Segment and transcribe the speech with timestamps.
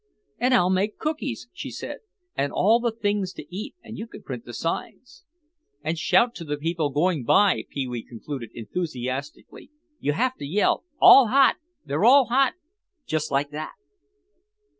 [0.39, 1.99] "And I'll make cookies," she said,
[2.35, 5.25] "and all the things to eat and you can print the signs—"
[5.83, 9.69] "And shout to the people going by," Pee wee concluded enthusiastically.
[9.99, 11.57] "You have to yell ALL HOT!
[11.85, 12.53] THEY'RE ALL HOT!
[13.05, 13.73] Just like that."